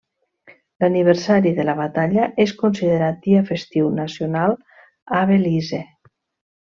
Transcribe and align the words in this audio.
L'aniversari 0.83 1.51
de 1.59 1.65
la 1.67 1.75
batalla 1.81 2.25
és 2.45 2.53
considerat 2.63 3.21
dia 3.27 3.43
festiu 3.51 3.93
nacional 4.01 4.57
a 5.19 5.21
Belize. 5.35 5.83